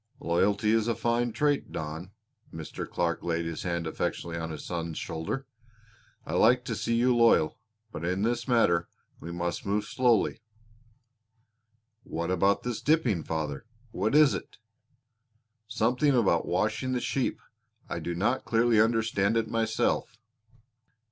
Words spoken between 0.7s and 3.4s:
is a fine trait, Don." Mr. Clark